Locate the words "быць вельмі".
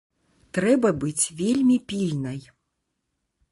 1.03-1.77